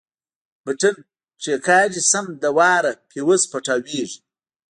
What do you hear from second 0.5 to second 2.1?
بټن کښېکاږي